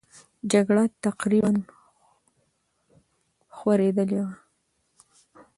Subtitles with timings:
[0.51, 1.51] جګړه تقریبا
[3.55, 4.33] خورېدلې وه.